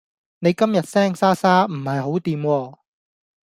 [0.39, 2.77] 你今日聲沙沙唔係好惦喎